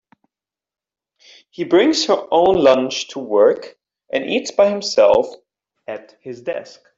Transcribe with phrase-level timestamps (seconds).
[1.51, 3.77] He brings her own lunch to work,
[4.11, 5.27] and eats by himself
[5.87, 6.81] at his desk.